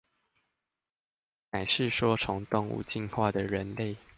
[1.51, 3.97] 乃是說從動物進化的人類